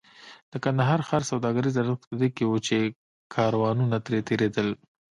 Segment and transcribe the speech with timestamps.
[0.51, 2.77] د کندهار ښار سوداګریز ارزښت په دې کې و چې
[3.35, 4.67] کاروانونه ترې تېرېدل.